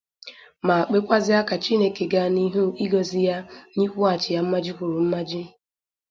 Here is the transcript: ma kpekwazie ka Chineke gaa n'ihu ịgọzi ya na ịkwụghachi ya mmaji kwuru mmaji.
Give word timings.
ma 0.67 0.77
kpekwazie 0.87 1.39
ka 1.47 1.55
Chineke 1.63 2.03
gaa 2.13 2.29
n'ihu 2.33 2.63
ịgọzi 2.85 3.21
ya 3.27 3.37
na 3.75 3.81
ịkwụghachi 3.85 4.29
ya 4.35 4.41
mmaji 4.43 4.71
kwuru 4.77 4.97
mmaji. 5.05 5.43